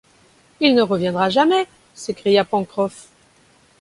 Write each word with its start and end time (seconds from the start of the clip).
Il 0.61 0.73
ne 0.73 0.81
reviendra 0.81 1.29
jamais... 1.29 1.67
s’écria 1.93 2.43
Pencroff. 2.43 3.09